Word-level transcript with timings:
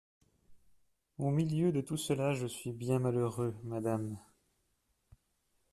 Au 1.19 1.29
milieu 1.29 1.71
de 1.71 1.79
tout 1.81 1.95
cela, 1.95 2.33
je 2.33 2.47
suis 2.47 2.71
bien 2.71 2.97
malheureux, 2.97 3.53
madame… 3.63 4.17